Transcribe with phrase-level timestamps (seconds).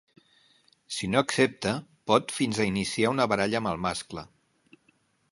[0.99, 1.73] Si no accepta,
[2.11, 4.25] pot fins a iniciar una baralla amb el mascle.